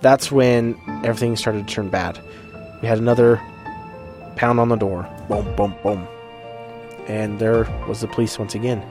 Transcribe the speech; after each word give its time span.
That's 0.00 0.30
when 0.30 0.78
everything 1.04 1.36
started 1.36 1.66
to 1.66 1.74
turn 1.74 1.88
bad. 1.88 2.20
We 2.82 2.88
had 2.88 2.98
another 2.98 3.40
pound 4.36 4.60
on 4.60 4.68
the 4.68 4.76
door. 4.76 5.08
Boom, 5.28 5.54
boom, 5.56 5.74
boom. 5.82 6.06
And 7.08 7.38
there 7.38 7.64
was 7.88 8.00
the 8.00 8.08
police 8.08 8.38
once 8.38 8.54
again. 8.54 8.84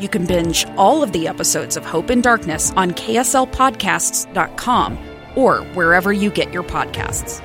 You 0.00 0.08
can 0.08 0.26
binge 0.26 0.66
all 0.76 1.02
of 1.02 1.12
the 1.12 1.28
episodes 1.28 1.76
of 1.76 1.84
Hope 1.84 2.10
in 2.10 2.20
Darkness 2.20 2.72
on 2.76 2.92
KSLPodcasts.com 2.92 4.98
or 5.34 5.58
wherever 5.74 6.12
you 6.12 6.30
get 6.30 6.52
your 6.52 6.62
podcasts. 6.62 7.42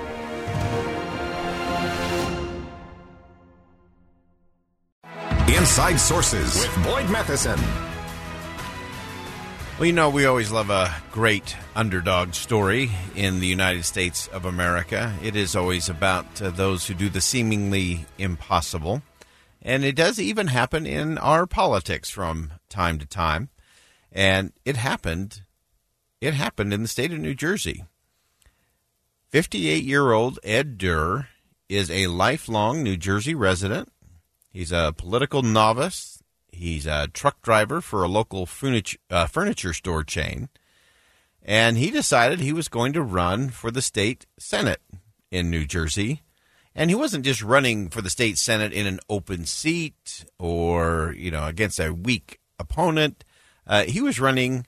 Inside 5.48 5.98
Sources 5.98 6.56
with 6.56 6.84
Boyd 6.84 7.10
Matheson. 7.10 7.60
Well, 9.84 9.88
you 9.90 9.94
know, 9.96 10.10
we 10.10 10.26
always 10.26 10.50
love 10.50 10.70
a 10.70 10.96
great 11.12 11.58
underdog 11.76 12.36
story 12.36 12.90
in 13.18 13.42
the 13.42 13.48
United 13.48 13.84
States 13.84 14.30
of 14.30 14.46
America. 14.46 15.14
It 15.22 15.36
is 15.36 15.58
always 15.58 15.90
about 15.90 16.42
uh, 16.42 16.52
those 16.52 16.88
who 16.88 16.94
do 16.94 17.10
the 17.10 17.20
seemingly 17.20 18.06
impossible. 18.18 19.02
And 19.62 19.84
it 19.84 19.98
does 19.98 20.22
even 20.22 20.48
happen 20.48 20.86
in 20.86 21.18
our 21.18 21.46
politics 21.46 22.10
from 22.10 22.54
time 22.70 22.98
to 23.00 23.06
time. 23.06 23.50
And 24.10 24.54
it 24.64 24.78
happened. 24.78 25.42
It 26.22 26.34
happened 26.34 26.74
in 26.74 26.84
the 26.84 26.88
state 26.88 27.12
of 27.12 27.20
New 27.20 27.36
Jersey. 27.36 27.84
58 29.32 29.84
year 29.84 30.14
old 30.14 30.40
Ed 30.46 30.78
Durr 30.78 31.28
is 31.68 31.92
a 31.92 32.08
lifelong 32.08 32.84
New 32.84 32.96
Jersey 32.96 33.36
resident. 33.36 33.92
He's 34.50 34.72
a 34.72 34.94
political 34.96 35.42
novice. 35.42 36.23
He's 36.54 36.86
a 36.86 37.08
truck 37.08 37.42
driver 37.42 37.82
for 37.82 38.04
a 38.04 38.08
local 38.08 38.46
furniture, 38.46 39.00
uh, 39.10 39.26
furniture 39.26 39.74
store 39.74 40.04
chain. 40.04 40.50
And 41.42 41.78
he 41.78 41.92
decided 41.92 42.40
he 42.40 42.54
was 42.54 42.68
going 42.70 42.94
to 42.94 43.02
run 43.02 43.50
for 43.50 43.72
the 43.72 43.82
state 43.82 44.26
Senate 44.40 44.82
in 45.32 45.50
New 45.50 45.66
Jersey. 45.66 46.22
And 46.76 46.90
he 46.90 46.96
wasn't 46.96 47.26
just 47.26 47.44
running 47.44 47.90
for 47.90 48.02
the 48.02 48.10
state 48.10 48.38
Senate 48.38 48.72
in 48.72 48.88
an 48.88 49.00
open 49.10 49.46
seat 49.46 50.26
or, 50.40 51.14
you 51.18 51.32
know, 51.32 51.46
against 51.46 51.80
a 51.80 51.94
weak 51.94 52.40
opponent. 52.58 53.26
Uh, 53.68 53.84
he 53.84 54.00
was 54.00 54.20
running 54.20 54.66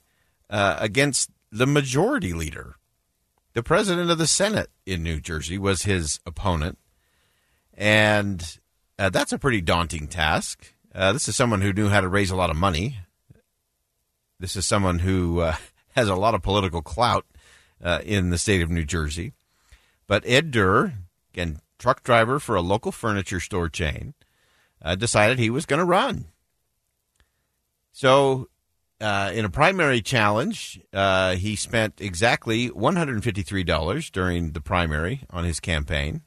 uh, 0.49 0.77
against 0.79 1.29
the 1.51 1.65
majority 1.65 2.33
leader. 2.33 2.75
The 3.53 3.63
president 3.63 4.11
of 4.11 4.17
the 4.17 4.27
Senate 4.27 4.69
in 4.85 5.01
New 5.01 5.21
Jersey 5.21 5.57
was 5.57 5.83
his 5.83 6.19
opponent. 6.25 6.77
And 7.73 8.59
uh, 8.99 9.09
that's 9.09 9.31
a 9.31 9.39
pretty 9.39 9.61
daunting 9.61 10.07
task. 10.07 10.73
Uh, 10.95 11.11
this 11.11 11.27
is 11.27 11.35
someone 11.35 11.59
who 11.59 11.73
knew 11.73 11.89
how 11.89 11.99
to 11.99 12.07
raise 12.07 12.31
a 12.31 12.37
lot 12.37 12.49
of 12.49 12.55
money. 12.55 12.99
This 14.39 14.55
is 14.55 14.65
someone 14.65 14.99
who 14.99 15.41
uh, 15.41 15.55
has 15.95 16.07
a 16.07 16.15
lot 16.15 16.33
of 16.33 16.41
political 16.41 16.81
clout 16.81 17.25
uh, 17.83 17.99
in 18.05 18.29
the 18.29 18.37
state 18.37 18.61
of 18.61 18.69
New 18.69 18.85
Jersey. 18.85 19.33
But 20.07 20.23
Ed 20.25 20.51
Durr, 20.51 20.93
again, 21.33 21.59
truck 21.77 22.01
driver 22.03 22.39
for 22.39 22.55
a 22.55 22.61
local 22.61 22.93
furniture 22.93 23.41
store 23.41 23.67
chain, 23.67 24.13
uh, 24.81 24.95
decided 24.95 25.37
he 25.37 25.49
was 25.49 25.65
going 25.65 25.79
to 25.79 25.85
run. 25.85 26.25
So, 27.91 28.47
uh, 29.01 29.31
in 29.33 29.43
a 29.43 29.49
primary 29.49 30.01
challenge, 30.01 30.79
he 30.93 31.57
spent 31.57 31.99
exactly 31.99 32.69
$153 32.69 34.11
during 34.11 34.51
the 34.51 34.61
primary 34.61 35.23
on 35.29 35.43
his 35.43 35.59
campaign 35.59 36.21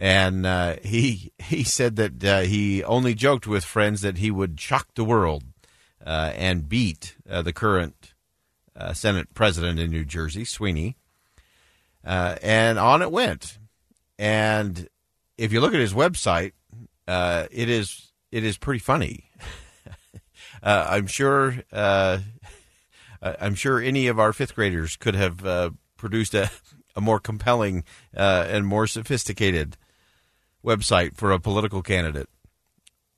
and 0.00 0.46
uh, 0.46 0.76
he 0.82 1.30
he 1.38 1.62
said 1.62 1.96
that 1.96 2.24
uh, 2.24 2.40
he 2.40 2.82
only 2.82 3.14
joked 3.14 3.46
with 3.46 3.64
friends 3.64 4.00
that 4.00 4.16
he 4.16 4.30
would 4.30 4.58
shock 4.58 4.88
the 4.94 5.04
world 5.04 5.44
uh, 6.04 6.32
and 6.34 6.70
beat 6.70 7.16
uh, 7.28 7.42
the 7.42 7.52
current 7.52 8.14
uh, 8.74 8.94
Senate 8.94 9.34
president 9.34 9.78
in 9.78 9.90
New 9.90 10.06
Jersey, 10.06 10.46
Sweeney. 10.46 10.96
Uh, 12.02 12.36
and 12.42 12.78
on 12.78 13.02
it 13.02 13.12
went. 13.12 13.58
And 14.18 14.88
if 15.36 15.52
you 15.52 15.60
look 15.60 15.74
at 15.74 15.80
his 15.80 15.92
website, 15.92 16.52
it 17.06 17.68
is 17.68 18.10
it 18.32 18.42
is 18.42 18.56
pretty 18.56 18.80
funny. 18.80 19.30
I'm 20.62 21.08
sure 21.08 21.56
I'm 21.70 23.54
sure 23.54 23.78
any 23.82 24.06
of 24.06 24.18
our 24.18 24.32
fifth 24.32 24.54
graders 24.54 24.96
could 24.96 25.14
have 25.14 25.74
produced 25.98 26.32
a, 26.32 26.50
a 26.96 27.02
more 27.02 27.20
compelling 27.20 27.84
and 28.14 28.66
more 28.66 28.86
sophisticated 28.86 29.76
website 30.64 31.16
for 31.16 31.32
a 31.32 31.40
political 31.40 31.82
candidate. 31.82 32.28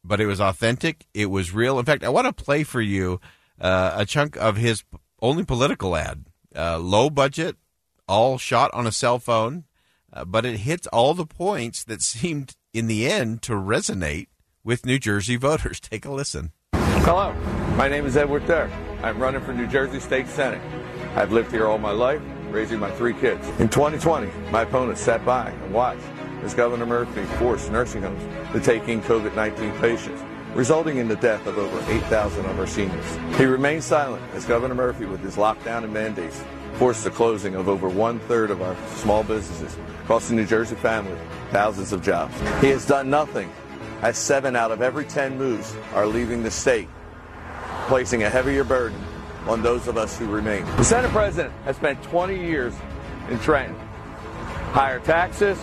But 0.04 0.20
it 0.20 0.26
was 0.26 0.40
authentic. 0.40 1.06
It 1.14 1.26
was 1.26 1.52
real. 1.52 1.78
In 1.78 1.84
fact, 1.84 2.04
I 2.04 2.08
want 2.08 2.26
to 2.26 2.44
play 2.44 2.64
for 2.64 2.80
you 2.80 3.20
uh, 3.60 3.92
a 3.94 4.04
chunk 4.04 4.36
of 4.36 4.56
his 4.56 4.84
only 5.20 5.44
political 5.44 5.96
ad. 5.96 6.24
Uh, 6.54 6.78
low 6.78 7.08
budget, 7.08 7.56
all 8.08 8.36
shot 8.36 8.70
on 8.74 8.86
a 8.86 8.92
cell 8.92 9.18
phone, 9.18 9.64
uh, 10.12 10.24
but 10.24 10.44
it 10.44 10.58
hits 10.58 10.86
all 10.88 11.14
the 11.14 11.26
points 11.26 11.84
that 11.84 12.02
seemed, 12.12 12.56
in 12.74 12.88
the 12.88 13.10
end, 13.10 13.42
to 13.42 13.52
resonate 13.52 14.26
with 14.64 14.84
New 14.84 14.98
Jersey 14.98 15.36
voters. 15.48 15.80
Take 15.80 16.04
a 16.04 16.12
listen. 16.12 16.52
Hello, 16.74 17.32
my 17.76 17.88
name 17.88 18.06
is 18.06 18.16
Edward 18.16 18.46
Durr. 18.46 18.70
I'm 19.02 19.18
running 19.18 19.40
for 19.40 19.52
New 19.52 19.66
Jersey 19.66 19.98
State 19.98 20.28
Senate. 20.28 20.60
I've 21.16 21.32
lived 21.32 21.50
here 21.50 21.66
all 21.66 21.78
my 21.78 21.90
life, 21.90 22.22
raising 22.50 22.78
my 22.78 22.90
three 22.92 23.14
kids. 23.14 23.46
In 23.58 23.68
2020, 23.68 24.30
my 24.50 24.62
opponent 24.62 24.98
sat 24.98 25.24
by 25.24 25.50
and 25.50 25.74
watched 25.74 26.04
as 26.42 26.54
Governor 26.54 26.86
Murphy 26.86 27.24
forced 27.38 27.70
nursing 27.70 28.02
homes 28.02 28.22
to 28.52 28.60
take 28.60 28.88
in 28.88 29.00
COVID-19 29.02 29.80
patients, 29.80 30.22
resulting 30.54 30.98
in 30.98 31.08
the 31.08 31.16
death 31.16 31.46
of 31.46 31.58
over 31.58 31.78
8,000 31.90 32.44
of 32.46 32.58
our 32.58 32.66
seniors. 32.66 33.38
He 33.38 33.44
remained 33.44 33.84
silent 33.84 34.22
as 34.34 34.44
Governor 34.44 34.74
Murphy, 34.74 35.06
with 35.06 35.20
his 35.20 35.36
lockdown 35.36 35.84
and 35.84 35.92
mandates, 35.92 36.42
forced 36.74 37.04
the 37.04 37.10
closing 37.10 37.54
of 37.54 37.68
over 37.68 37.88
one-third 37.88 38.50
of 38.50 38.62
our 38.62 38.76
small 38.96 39.22
businesses, 39.22 39.76
costing 40.06 40.36
New 40.36 40.46
Jersey 40.46 40.74
families 40.76 41.18
thousands 41.50 41.92
of 41.92 42.02
jobs. 42.02 42.34
He 42.60 42.68
has 42.68 42.86
done 42.86 43.10
nothing, 43.10 43.52
as 44.00 44.16
seven 44.16 44.56
out 44.56 44.72
of 44.72 44.82
every 44.82 45.04
10 45.04 45.38
moves 45.38 45.76
are 45.94 46.06
leaving 46.06 46.42
the 46.42 46.50
state, 46.50 46.88
placing 47.86 48.22
a 48.24 48.30
heavier 48.30 48.64
burden 48.64 48.98
on 49.46 49.62
those 49.62 49.86
of 49.86 49.96
us 49.96 50.18
who 50.18 50.26
remain. 50.26 50.64
The 50.76 50.84
Senate 50.84 51.10
President 51.10 51.52
has 51.64 51.76
spent 51.76 52.02
20 52.04 52.36
years 52.36 52.74
in 53.28 53.38
Trenton. 53.40 53.76
Higher 54.72 55.00
taxes, 55.00 55.58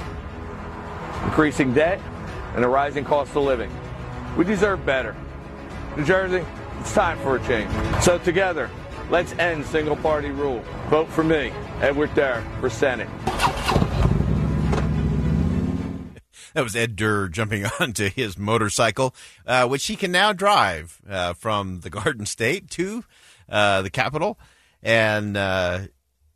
increasing 1.25 1.73
debt, 1.73 1.99
and 2.55 2.63
a 2.63 2.67
rising 2.67 3.05
cost 3.05 3.35
of 3.35 3.43
living. 3.43 3.71
We 4.37 4.45
deserve 4.45 4.85
better. 4.85 5.15
New 5.97 6.05
Jersey, 6.05 6.45
it's 6.79 6.93
time 6.93 7.17
for 7.19 7.35
a 7.35 7.43
change. 7.45 7.71
So 8.01 8.17
together, 8.19 8.69
let's 9.09 9.33
end 9.33 9.65
single 9.65 9.95
party 9.95 10.29
rule. 10.29 10.63
Vote 10.89 11.09
for 11.09 11.23
me, 11.23 11.51
Edward 11.81 12.13
Durr, 12.15 12.43
for 12.59 12.69
Senate. 12.69 13.09
That 16.53 16.63
was 16.63 16.75
Ed 16.75 16.95
Durr 16.95 17.27
jumping 17.29 17.65
onto 17.79 18.09
his 18.09 18.37
motorcycle, 18.37 19.15
uh, 19.45 19.67
which 19.67 19.85
he 19.85 19.95
can 19.95 20.11
now 20.11 20.33
drive 20.33 20.99
uh, 21.07 21.33
from 21.33 21.81
the 21.81 21.89
Garden 21.91 22.25
State 22.25 22.69
to 22.71 23.03
uh, 23.47 23.81
the 23.81 23.89
Capitol. 23.89 24.39
And 24.81 25.37
uh, 25.37 25.81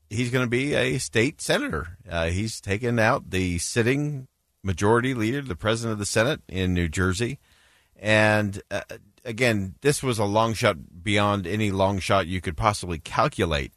he's 0.10 0.30
going 0.30 0.46
to 0.46 0.50
be 0.50 0.76
a 0.76 0.98
state 1.00 1.42
senator. 1.42 1.98
Uh, 2.10 2.28
he's 2.28 2.62
taken 2.62 3.00
out 3.00 3.32
the 3.32 3.58
sitting 3.58 4.28
majority 4.64 5.14
leader, 5.14 5.42
the 5.42 5.56
president 5.56 5.94
of 5.94 6.00
the 6.00 6.06
Senate 6.06 6.42
in 6.48 6.74
New 6.74 6.88
Jersey. 6.90 7.40
And 7.96 8.62
uh, 8.72 8.82
again, 9.26 9.76
this 9.82 10.02
was 10.02 10.20
a 10.20 10.26
long 10.26 10.54
shot 10.54 11.04
beyond 11.04 11.46
any 11.46 11.72
long 11.72 12.00
shot 12.00 12.28
you 12.28 12.42
could 12.42 12.58
possibly 12.58 13.00
calculate. 13.00 13.74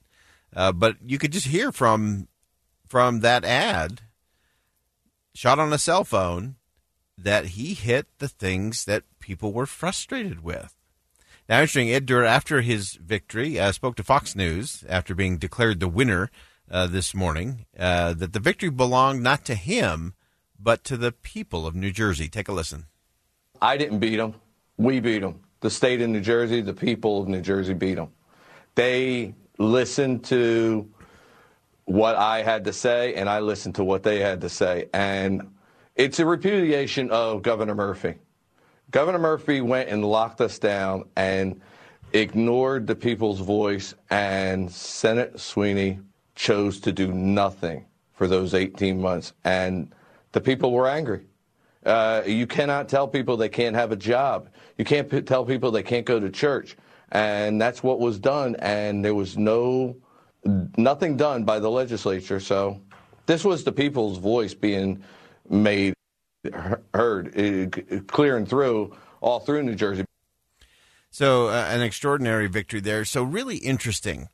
Uh, 0.54 0.72
but 0.72 0.96
you 1.04 1.18
could 1.18 1.32
just 1.32 1.48
hear 1.48 1.72
from 1.72 2.28
from 2.86 3.20
that 3.20 3.44
ad, 3.44 4.02
shot 5.34 5.58
on 5.58 5.72
a 5.72 5.78
cell 5.78 6.04
phone, 6.04 6.54
that 7.18 7.46
he 7.46 7.74
hit 7.74 8.06
the 8.18 8.28
things 8.28 8.84
that 8.84 9.02
people 9.18 9.52
were 9.52 9.66
frustrated 9.66 10.42
with. 10.42 10.74
Now, 11.48 11.60
interesting, 11.60 11.90
Ed 11.90 12.06
Durr, 12.06 12.24
after 12.24 12.60
his 12.60 12.94
victory, 12.94 13.58
uh, 13.58 13.72
spoke 13.72 13.96
to 13.96 14.04
Fox 14.04 14.34
News 14.34 14.84
after 14.88 15.14
being 15.14 15.38
declared 15.38 15.80
the 15.80 15.88
winner 15.88 16.30
uh, 16.70 16.86
this 16.86 17.14
morning, 17.14 17.66
uh, 17.78 18.14
that 18.14 18.32
the 18.32 18.40
victory 18.40 18.70
belonged 18.70 19.22
not 19.22 19.44
to 19.44 19.54
him, 19.54 20.14
but 20.58 20.84
to 20.84 20.96
the 20.96 21.12
people 21.12 21.66
of 21.66 21.74
New 21.74 21.90
Jersey. 21.90 22.28
Take 22.28 22.48
a 22.48 22.52
listen. 22.52 22.86
I 23.60 23.76
didn't 23.76 23.98
beat 23.98 24.16
them. 24.16 24.34
We 24.76 25.00
beat 25.00 25.20
them. 25.20 25.40
The 25.60 25.70
state 25.70 26.00
of 26.02 26.10
New 26.10 26.20
Jersey, 26.20 26.60
the 26.60 26.74
people 26.74 27.22
of 27.22 27.28
New 27.28 27.40
Jersey 27.40 27.74
beat 27.74 27.94
them. 27.94 28.08
They 28.74 29.34
listened 29.58 30.24
to 30.24 30.88
what 31.86 32.16
I 32.16 32.42
had 32.42 32.64
to 32.64 32.72
say, 32.72 33.14
and 33.14 33.28
I 33.28 33.40
listened 33.40 33.76
to 33.76 33.84
what 33.84 34.02
they 34.02 34.20
had 34.20 34.40
to 34.42 34.48
say. 34.48 34.88
And 34.92 35.50
it's 35.94 36.18
a 36.18 36.26
repudiation 36.26 37.10
of 37.10 37.42
Governor 37.42 37.74
Murphy. 37.74 38.16
Governor 38.90 39.18
Murphy 39.18 39.60
went 39.60 39.88
and 39.88 40.04
locked 40.04 40.40
us 40.40 40.58
down 40.58 41.08
and 41.16 41.60
ignored 42.12 42.86
the 42.86 42.94
people's 42.94 43.40
voice, 43.40 43.94
and 44.10 44.70
Senate 44.70 45.40
Sweeney 45.40 46.00
chose 46.34 46.80
to 46.80 46.92
do 46.92 47.12
nothing 47.12 47.84
for 48.12 48.26
those 48.26 48.54
18 48.54 49.00
months. 49.00 49.32
And 49.44 49.92
the 50.36 50.40
people 50.42 50.70
were 50.70 50.86
angry. 50.86 51.24
Uh, 51.86 52.20
you 52.26 52.46
cannot 52.46 52.90
tell 52.90 53.08
people 53.08 53.38
they 53.38 53.48
can't 53.48 53.74
have 53.74 53.90
a 53.90 53.96
job. 53.96 54.50
You 54.76 54.84
can't 54.84 55.08
p- 55.10 55.22
tell 55.22 55.46
people 55.46 55.70
they 55.70 55.82
can't 55.82 56.04
go 56.04 56.20
to 56.20 56.28
church. 56.28 56.76
And 57.10 57.58
that's 57.58 57.82
what 57.82 58.00
was 58.00 58.18
done. 58.18 58.54
And 58.56 59.02
there 59.02 59.14
was 59.14 59.38
no, 59.38 59.96
nothing 60.76 61.16
done 61.16 61.44
by 61.44 61.58
the 61.58 61.70
legislature. 61.70 62.38
So 62.38 62.82
this 63.24 63.46
was 63.46 63.64
the 63.64 63.72
people's 63.72 64.18
voice 64.18 64.52
being 64.52 65.02
made 65.48 65.94
heard, 66.92 67.28
uh, 67.34 68.00
clear 68.06 68.36
and 68.36 68.46
through, 68.46 68.94
all 69.22 69.40
through 69.40 69.62
New 69.62 69.74
Jersey. 69.74 70.04
So, 71.10 71.48
uh, 71.48 71.66
an 71.70 71.80
extraordinary 71.80 72.46
victory 72.46 72.80
there. 72.80 73.06
So, 73.06 73.22
really 73.22 73.56
interesting. 73.56 74.28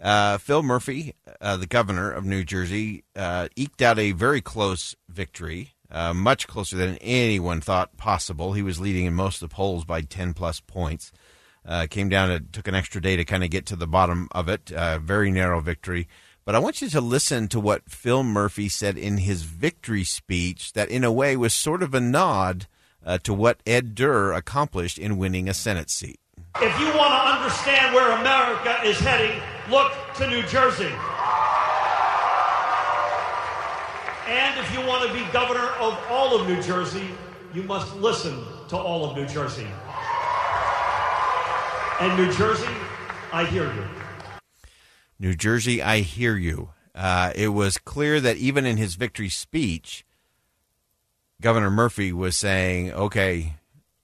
Uh, 0.00 0.38
Phil 0.38 0.62
Murphy, 0.62 1.14
uh, 1.40 1.56
the 1.56 1.66
governor 1.66 2.10
of 2.10 2.24
New 2.24 2.44
Jersey, 2.44 3.04
uh, 3.16 3.48
eked 3.56 3.82
out 3.82 3.98
a 3.98 4.12
very 4.12 4.40
close 4.40 4.94
victory, 5.08 5.74
uh, 5.90 6.14
much 6.14 6.46
closer 6.46 6.76
than 6.76 6.96
anyone 6.98 7.60
thought 7.60 7.96
possible. 7.96 8.52
He 8.52 8.62
was 8.62 8.80
leading 8.80 9.06
in 9.06 9.14
most 9.14 9.42
of 9.42 9.48
the 9.48 9.54
polls 9.54 9.84
by 9.84 10.02
10 10.02 10.34
plus 10.34 10.60
points. 10.60 11.10
Uh, 11.66 11.86
came 11.90 12.08
down, 12.08 12.30
it 12.30 12.52
took 12.52 12.68
an 12.68 12.74
extra 12.74 13.00
day 13.00 13.16
to 13.16 13.24
kind 13.24 13.44
of 13.44 13.50
get 13.50 13.66
to 13.66 13.76
the 13.76 13.86
bottom 13.86 14.28
of 14.32 14.48
it. 14.48 14.70
very 15.02 15.30
narrow 15.30 15.60
victory. 15.60 16.08
But 16.44 16.54
I 16.54 16.60
want 16.60 16.80
you 16.80 16.88
to 16.88 17.00
listen 17.02 17.46
to 17.48 17.60
what 17.60 17.90
Phil 17.90 18.22
Murphy 18.22 18.70
said 18.70 18.96
in 18.96 19.18
his 19.18 19.42
victory 19.42 20.04
speech, 20.04 20.72
that 20.72 20.88
in 20.88 21.04
a 21.04 21.12
way 21.12 21.36
was 21.36 21.52
sort 21.52 21.82
of 21.82 21.92
a 21.92 22.00
nod 22.00 22.66
uh, 23.04 23.18
to 23.18 23.34
what 23.34 23.60
Ed 23.66 23.94
Durr 23.94 24.32
accomplished 24.32 24.98
in 24.98 25.18
winning 25.18 25.48
a 25.48 25.54
Senate 25.54 25.90
seat. 25.90 26.18
If 26.60 26.76
you 26.80 26.86
want 26.86 27.12
to 27.12 27.38
understand 27.38 27.94
where 27.94 28.18
America 28.18 28.80
is 28.84 28.98
heading, 28.98 29.40
look 29.70 29.92
to 30.16 30.26
New 30.26 30.42
Jersey. 30.42 30.92
And 34.26 34.58
if 34.58 34.74
you 34.74 34.84
want 34.84 35.06
to 35.06 35.14
be 35.14 35.24
governor 35.32 35.68
of 35.78 35.96
all 36.10 36.34
of 36.34 36.48
New 36.48 36.60
Jersey, 36.60 37.10
you 37.54 37.62
must 37.62 37.94
listen 37.96 38.44
to 38.70 38.76
all 38.76 39.08
of 39.08 39.16
New 39.16 39.26
Jersey. 39.26 39.68
And 42.00 42.16
New 42.16 42.32
Jersey, 42.32 42.74
I 43.32 43.44
hear 43.44 43.72
you. 43.72 43.84
New 45.20 45.36
Jersey, 45.36 45.80
I 45.80 46.00
hear 46.00 46.36
you. 46.36 46.70
Uh, 46.92 47.32
it 47.36 47.48
was 47.48 47.78
clear 47.78 48.20
that 48.20 48.36
even 48.36 48.66
in 48.66 48.78
his 48.78 48.96
victory 48.96 49.28
speech, 49.28 50.04
Governor 51.40 51.70
Murphy 51.70 52.12
was 52.12 52.36
saying, 52.36 52.92
"Okay, 52.92 53.54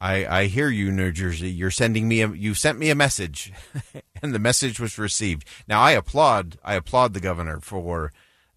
I, 0.04 0.40
I 0.40 0.44
hear 0.48 0.68
you, 0.68 0.92
New 0.92 1.12
Jersey. 1.12 1.50
You're 1.50 1.70
sending 1.70 2.06
me 2.06 2.20
a 2.20 2.28
you 2.28 2.52
sent 2.52 2.78
me 2.78 2.90
a 2.90 2.94
message, 2.94 3.50
and 4.22 4.34
the 4.34 4.38
message 4.38 4.78
was 4.78 4.98
received." 4.98 5.48
Now, 5.66 5.80
I 5.80 5.92
applaud 5.92 6.58
I 6.62 6.74
applaud 6.74 7.14
the 7.14 7.20
governor 7.20 7.58
for 7.60 8.12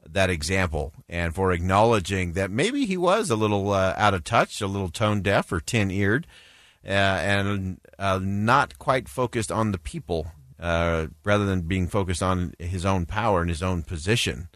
that 0.05 0.29
example 0.29 0.93
and 1.07 1.33
for 1.33 1.53
acknowledging 1.53 2.33
that 2.33 2.51
maybe 2.51 2.85
he 2.85 2.97
was 2.97 3.29
a 3.29 3.37
little 3.37 3.71
uh, 3.71 3.93
out 3.95 4.13
of 4.13 4.25
touch, 4.25 4.59
a 4.59 4.67
little 4.67 4.89
tone 4.89 5.21
deaf 5.21 5.49
or 5.49 5.61
tin 5.61 5.89
eared, 5.89 6.27
uh, 6.85 6.89
and 6.89 7.79
uh, 7.97 8.19
not 8.21 8.77
quite 8.77 9.07
focused 9.07 9.51
on 9.51 9.71
the 9.71 9.77
people 9.77 10.27
uh, 10.59 11.07
rather 11.23 11.45
than 11.45 11.61
being 11.61 11.87
focused 11.87 12.21
on 12.21 12.55
his 12.59 12.85
own 12.85 13.05
power 13.05 13.39
and 13.39 13.49
his 13.49 13.63
own 13.63 13.83
position. 13.83 14.49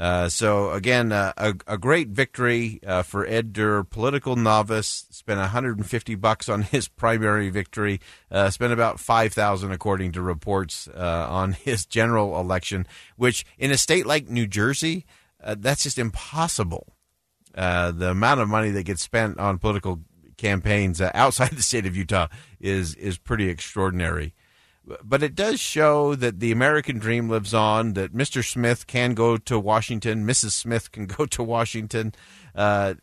Uh, 0.00 0.30
so 0.30 0.70
again, 0.70 1.12
uh, 1.12 1.30
a, 1.36 1.54
a, 1.66 1.76
great 1.76 2.08
victory 2.08 2.80
uh, 2.86 3.02
for 3.02 3.26
Ed 3.26 3.52
Durr, 3.52 3.84
political 3.84 4.34
novice. 4.34 5.04
Spent 5.10 5.38
150 5.38 6.14
bucks 6.14 6.48
on 6.48 6.62
his 6.62 6.88
primary 7.02 7.50
victory. 7.50 8.00
Uh, 8.30 8.48
spent 8.48 8.72
about 8.72 8.98
5,000, 8.98 9.70
according 9.70 10.12
to 10.12 10.22
reports, 10.22 10.88
uh, 10.88 11.26
on 11.28 11.52
his 11.64 11.84
general 11.84 12.40
election. 12.40 12.86
Which, 13.16 13.44
in 13.58 13.70
a 13.70 13.76
state 13.76 14.06
like 14.06 14.30
New 14.30 14.46
Jersey, 14.46 15.04
that's 15.44 15.82
just 15.82 15.98
impossible. 15.98 16.96
the 17.52 18.08
amount 18.10 18.40
of 18.40 18.48
money 18.48 18.70
that 18.70 18.84
gets 18.84 19.02
spent 19.02 19.38
on 19.38 19.58
political 19.58 20.00
campaigns 20.38 21.02
outside 21.02 21.50
the 21.56 21.62
state 21.62 21.84
of 21.84 21.94
Utah 21.94 22.28
is 22.58 22.94
is 22.94 23.18
pretty 23.18 23.50
extraordinary 23.50 24.32
but 25.04 25.22
it 25.22 25.34
does 25.34 25.60
show 25.60 26.14
that 26.14 26.40
the 26.40 26.52
American 26.52 26.98
dream 26.98 27.28
lives 27.28 27.54
on. 27.54 27.94
That 27.94 28.14
Mr. 28.14 28.44
Smith 28.44 28.86
can 28.86 29.14
go 29.14 29.36
to 29.36 29.58
Washington, 29.58 30.26
Mrs. 30.26 30.52
Smith 30.52 30.92
can 30.92 31.06
go 31.06 31.26
to 31.26 31.42
Washington. 31.42 32.14
Uh, 32.54 32.94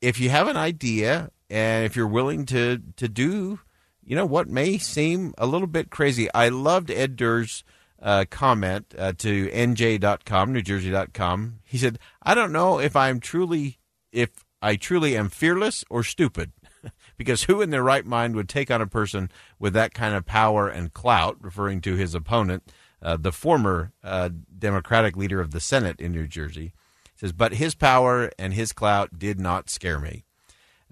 if 0.00 0.20
you 0.20 0.30
have 0.30 0.48
an 0.48 0.56
idea 0.56 1.30
and 1.48 1.84
if 1.84 1.96
you're 1.96 2.06
willing 2.06 2.46
to 2.46 2.80
to 2.96 3.08
do, 3.08 3.60
you 4.02 4.16
know 4.16 4.26
what 4.26 4.48
may 4.48 4.78
seem 4.78 5.34
a 5.38 5.46
little 5.46 5.66
bit 5.66 5.90
crazy. 5.90 6.28
I 6.32 6.48
loved 6.48 6.90
Ed 6.90 7.16
Durr's 7.16 7.64
uh, 8.00 8.24
comment 8.30 8.94
uh, 8.98 9.12
to 9.18 9.48
NJ.com, 9.48 10.54
NewJersey.com. 10.54 11.60
He 11.64 11.78
said, 11.78 11.98
"I 12.22 12.34
don't 12.34 12.52
know 12.52 12.78
if 12.78 12.94
I'm 12.96 13.20
truly 13.20 13.78
if 14.12 14.44
I 14.60 14.76
truly 14.76 15.16
am 15.16 15.28
fearless 15.28 15.84
or 15.90 16.02
stupid." 16.02 16.52
because 17.16 17.44
who 17.44 17.60
in 17.60 17.70
their 17.70 17.82
right 17.82 18.04
mind 18.04 18.34
would 18.36 18.48
take 18.48 18.70
on 18.70 18.80
a 18.80 18.86
person 18.86 19.30
with 19.58 19.72
that 19.74 19.94
kind 19.94 20.14
of 20.14 20.26
power 20.26 20.68
and 20.68 20.92
clout, 20.92 21.36
referring 21.40 21.80
to 21.82 21.94
his 21.96 22.14
opponent, 22.14 22.72
uh, 23.02 23.16
the 23.16 23.32
former 23.32 23.92
uh, 24.02 24.30
Democratic 24.58 25.16
leader 25.16 25.40
of 25.40 25.50
the 25.50 25.60
Senate 25.60 26.00
in 26.00 26.12
New 26.12 26.26
Jersey? 26.26 26.72
says, 27.16 27.32
but 27.32 27.54
his 27.54 27.74
power 27.74 28.30
and 28.38 28.54
his 28.54 28.72
clout 28.72 29.18
did 29.18 29.40
not 29.40 29.70
scare 29.70 29.98
me. 29.98 30.24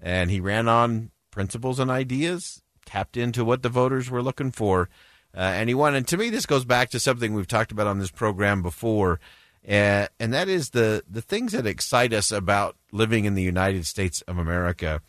And 0.01 0.29
he 0.31 0.39
ran 0.39 0.67
on 0.67 1.11
principles 1.31 1.79
and 1.79 1.89
ideas, 1.89 2.61
tapped 2.85 3.15
into 3.15 3.45
what 3.45 3.61
the 3.61 3.69
voters 3.69 4.09
were 4.09 4.21
looking 4.21 4.51
for, 4.51 4.89
uh, 5.35 5.39
and 5.39 5.69
he 5.69 5.75
won. 5.75 5.95
And 5.95 6.07
to 6.07 6.17
me, 6.17 6.29
this 6.29 6.45
goes 6.45 6.65
back 6.65 6.89
to 6.91 6.99
something 6.99 7.33
we've 7.33 7.47
talked 7.47 7.71
about 7.71 7.87
on 7.87 7.99
this 7.99 8.11
program 8.11 8.61
before. 8.61 9.19
Uh, 9.67 10.07
and 10.19 10.33
that 10.33 10.47
is 10.47 10.71
the, 10.71 11.03
the 11.09 11.21
things 11.21 11.51
that 11.51 11.65
excite 11.65 12.13
us 12.13 12.31
about 12.31 12.75
living 12.91 13.25
in 13.25 13.35
the 13.35 13.41
United 13.41 13.85
States 13.85 14.21
of 14.21 14.37
America 14.37 15.01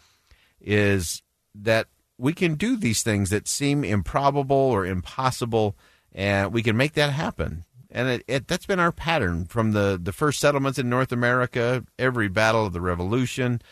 is 0.67 1.23
that 1.55 1.87
we 2.19 2.35
can 2.35 2.57
do 2.57 2.77
these 2.77 3.03
things 3.03 3.31
that 3.31 3.49
seem 3.49 3.85
improbable 3.85 4.57
or 4.57 4.85
impossible, 4.85 5.77
and 6.13 6.53
we 6.53 6.63
can 6.63 6.77
make 6.77 6.95
that 6.95 7.13
happen. 7.13 7.65
And 7.91 8.09
it, 8.09 8.25
it, 8.27 8.49
that's 8.49 8.67
been 8.67 8.81
our 8.81 8.93
pattern 8.93 9.47
from 9.47 9.73
the, 9.73 9.99
the 10.03 10.13
first 10.13 10.41
settlements 10.41 10.79
in 10.79 10.91
North 10.91 11.13
America, 11.13 11.85
every 11.99 12.29
battle 12.29 12.67
of 12.67 12.73
the 12.73 12.81
Revolution, 12.81 13.63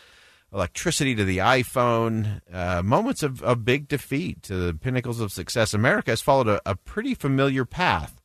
electricity 0.53 1.13
to 1.15 1.25
the 1.25 1.39
iPhone, 1.39 2.41
uh, 2.51 2.81
moments 2.81 3.23
of, 3.23 3.43
of 3.43 3.65
big 3.65 3.87
defeat 3.87 4.41
to 4.43 4.55
the 4.55 4.73
pinnacles 4.73 5.19
of 5.19 5.31
success. 5.31 5.73
America 5.73 6.11
has 6.11 6.21
followed 6.21 6.47
a, 6.47 6.61
a 6.65 6.75
pretty 6.75 7.13
familiar 7.13 7.65
path 7.65 8.21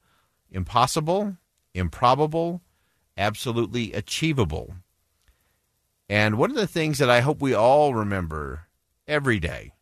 impossible, 0.53 1.37
improbable, 1.75 2.61
absolutely 3.17 3.93
achievable. 3.93 4.75
And 6.11 6.39
one 6.39 6.51
of 6.51 6.57
the 6.57 6.67
things 6.67 6.99
that 6.99 7.09
I 7.09 7.21
hope 7.21 7.41
we 7.41 7.55
all 7.55 7.95
remember 7.95 8.67
every 9.07 9.39
day 9.39 9.75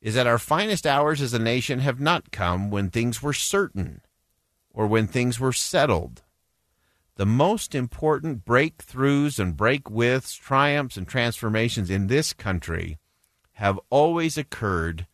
is 0.00 0.14
that 0.14 0.26
our 0.26 0.38
finest 0.38 0.86
hours 0.86 1.20
as 1.20 1.34
a 1.34 1.38
nation 1.38 1.80
have 1.80 2.00
not 2.00 2.32
come 2.32 2.70
when 2.70 2.88
things 2.88 3.22
were 3.22 3.34
certain 3.34 4.00
or 4.70 4.86
when 4.86 5.06
things 5.06 5.38
were 5.38 5.52
settled. 5.52 6.22
The 7.16 7.26
most 7.26 7.74
important 7.74 8.46
breakthroughs 8.46 9.38
and 9.38 9.54
breakwiths, 9.54 10.40
triumphs, 10.40 10.96
and 10.96 11.06
transformations 11.06 11.90
in 11.90 12.06
this 12.06 12.32
country 12.32 12.98
have 13.56 13.78
always 13.90 14.38
occurred 14.38 15.06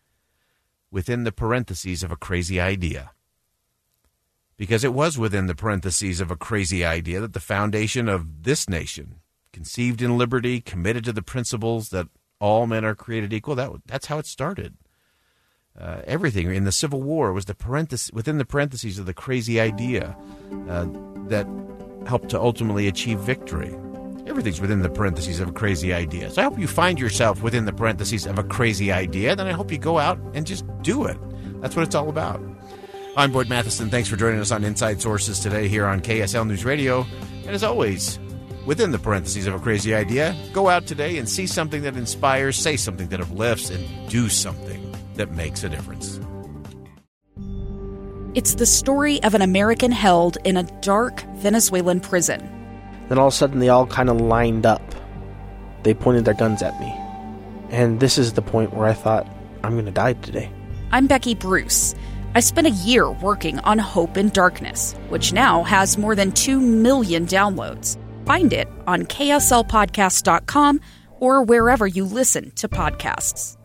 within 0.89 1.25
the 1.25 1.33
parentheses 1.33 2.05
of 2.05 2.13
a 2.13 2.17
crazy 2.17 2.61
idea. 2.61 3.11
Because 4.57 4.85
it 4.85 4.95
was 4.95 5.19
within 5.19 5.47
the 5.47 5.57
parentheses 5.57 6.21
of 6.21 6.31
a 6.31 6.37
crazy 6.37 6.85
idea 6.85 7.19
that 7.19 7.33
the 7.33 7.41
foundation 7.41 8.09
of 8.09 8.45
this 8.45 8.69
nation 8.69 9.17
conceived 9.53 10.03
in 10.03 10.19
liberty, 10.19 10.61
committed 10.61 11.05
to 11.05 11.13
the 11.13 11.23
principles 11.23 11.91
that 11.91 12.09
all 12.41 12.67
men 12.67 12.85
are 12.85 12.95
created 12.95 13.33
equal. 13.33 13.55
That 13.55 13.71
that's 13.87 14.07
how 14.07 14.19
it 14.19 14.27
started. 14.27 14.77
Uh, 15.79 16.03
everything 16.07 16.53
in 16.53 16.65
the 16.65 16.73
Civil 16.73 17.03
War 17.03 17.33
was 17.33 17.45
the 17.45 17.55
parenthesis 17.55 18.13
within 18.13 18.39
the 18.39 18.45
parentheses 18.45 18.99
of 18.99 19.07
the 19.07 19.15
crazy 19.15 19.61
idea 19.61 20.17
uh, 20.69 20.87
that 21.29 21.47
helped 22.07 22.31
to 22.31 22.41
ultimately 22.41 22.89
achieve 22.89 23.21
victory. 23.21 23.77
Everything's 24.27 24.61
within 24.61 24.83
the 24.83 24.91
parentheses 24.91 25.41
of 25.41 25.49
a 25.49 25.53
crazy 25.53 25.93
idea. 25.93 26.31
So 26.31 26.43
I 26.43 26.45
hope 26.45 26.59
you 26.59 26.67
find 26.67 26.99
yourself 26.99 27.43
within 27.43 27.65
the 27.65 27.73
parentheses 27.73 28.27
of 28.27 28.39
a 28.39 28.45
crazy 28.45 28.91
idea. 28.91 29.37
Then 29.37 29.47
I 29.47 29.53
hope 29.53 29.71
you 29.71 29.79
go 29.79 29.99
out 29.99 30.19
and 30.35 30.47
just 30.47 30.65
do 30.83 31.05
it. 31.05 31.17
That's 31.61 31.77
what 31.77 31.85
it's 31.85 31.95
all 31.95 32.09
about. 32.09 32.43
I'm 33.17 33.33
Boyd 33.33 33.49
Matheson. 33.49 33.89
Thanks 33.89 34.09
for 34.09 34.17
joining 34.17 34.41
us 34.41 34.51
on 34.51 34.65
Inside 34.65 35.01
Sources 35.01 35.41
today 35.41 35.67
here 35.69 35.87
on 35.87 36.01
KSL 36.01 36.47
News 36.47 36.65
Radio. 36.65 37.07
And 37.47 37.51
as 37.51 37.65
always, 37.65 38.19
within 38.69 38.91
the 38.91 38.99
parentheses 38.99 39.47
of 39.47 39.55
a 39.55 39.59
crazy 39.59 39.95
idea, 39.95 40.37
go 40.53 40.69
out 40.69 40.87
today 40.87 41.17
and 41.17 41.27
see 41.27 41.47
something 41.47 41.81
that 41.81 41.97
inspires, 41.97 42.55
say 42.55 42.77
something 42.77 43.09
that 43.09 43.19
uplifts, 43.19 43.71
and 43.71 44.11
do 44.11 44.29
something 44.29 44.95
that 45.15 45.33
makes 45.33 45.65
a 45.65 45.71
difference. 45.71 46.21
It's 48.35 48.57
the 48.57 48.67
story 48.67 49.23
of 49.23 49.35
an 49.35 49.41
American 49.41 49.91
held 49.91 50.37
in 50.45 50.59
a 50.59 50.65
dark 50.83 51.23
Venezuelan 51.37 52.01
prison. 52.01 52.41
Then 53.09 53.19
all 53.19 53.29
of 53.29 53.33
a 53.33 53.37
sudden, 53.37 53.59
they 53.59 53.71
all 53.71 53.87
kind 53.87 54.11
of 54.11 54.21
lined 54.21 54.67
up. 54.67 54.83
They 55.83 55.95
pointed 55.95 56.27
their 56.27 56.35
guns 56.35 56.63
at 56.63 56.79
me. 56.79 56.95
And 57.71 58.01
this 58.01 58.19
is 58.19 58.35
the 58.35 58.43
point 58.43 58.75
where 58.75 58.87
I 58.87 58.93
thought, 58.93 59.27
I'm 59.65 59.73
going 59.73 59.87
to 59.87 59.91
die 59.91 60.13
today. 60.13 60.53
I'm 60.93 61.07
Becky 61.07 61.35
Bruce. 61.35 61.95
I 62.35 62.41
spent 62.41 62.67
a 62.67 62.71
year 62.85 63.11
working 63.11 63.61
on 63.61 63.79
Hope 63.79 64.19
in 64.19 64.29
Darkness, 64.29 64.95
which 65.09 65.33
now 65.33 65.63
has 65.63 65.97
more 65.97 66.15
than 66.15 66.33
2 66.33 66.61
million 66.61 67.25
downloads. 67.25 67.97
Find 68.29 68.53
it 68.53 68.69
on 68.87 69.05
kslpodcast.com 69.05 70.81
or 71.19 71.43
wherever 71.43 71.87
you 71.87 72.05
listen 72.05 72.51
to 72.57 72.69
podcasts. 72.69 73.58